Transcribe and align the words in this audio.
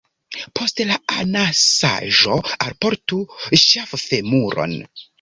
Post 0.59 0.79
la 0.91 0.97
anasaĵo 1.17 2.39
alportu 2.71 3.23
ŝaffemuron. 3.69 4.79